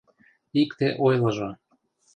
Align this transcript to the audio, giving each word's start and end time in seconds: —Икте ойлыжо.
—Икте 0.61 0.87
ойлыжо. 1.05 1.49